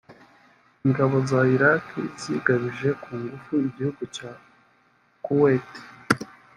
[0.85, 4.31] Ingabo za Iraqi zigabije ku ngufu igihugu cya
[5.23, 5.71] Kuwait